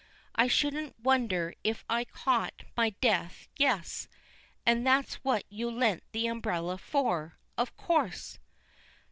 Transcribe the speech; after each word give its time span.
I 0.33 0.47
shouldn't 0.47 0.99
wonder 0.99 1.53
if 1.63 1.85
I 1.87 2.05
caught 2.05 2.63
my 2.75 2.89
death; 3.01 3.47
yes; 3.57 4.07
and 4.65 4.83
that's 4.83 5.23
what 5.23 5.43
you 5.47 5.69
lent 5.69 6.01
the 6.11 6.25
umbrella 6.25 6.79
for. 6.79 7.37
Of 7.55 7.77
course! 7.77 8.39